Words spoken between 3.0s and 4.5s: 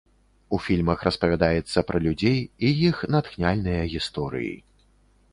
натхняльныя гісторыі.